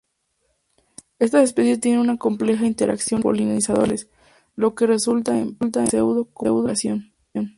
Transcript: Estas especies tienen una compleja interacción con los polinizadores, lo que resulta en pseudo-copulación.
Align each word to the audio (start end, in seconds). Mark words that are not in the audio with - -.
Estas 1.19 1.43
especies 1.43 1.79
tienen 1.79 2.01
una 2.01 2.17
compleja 2.17 2.65
interacción 2.65 3.21
con 3.21 3.33
los 3.33 3.39
polinizadores, 3.43 4.09
lo 4.55 4.73
que 4.73 4.87
resulta 4.87 5.37
en 5.37 5.55
pseudo-copulación. 5.71 7.13